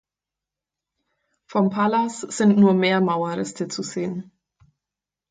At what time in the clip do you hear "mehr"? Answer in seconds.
2.73-3.01